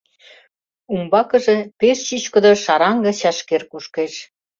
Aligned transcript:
Умбакыже 0.93 1.57
пеш 1.79 1.97
чӱчкыдӧ 2.07 2.51
шараҥге 2.63 3.11
чашкер 3.21 3.63
кушкеш. 3.71 4.13